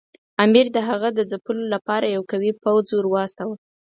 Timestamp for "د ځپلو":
1.13-1.63